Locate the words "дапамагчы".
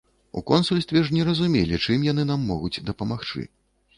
2.91-3.47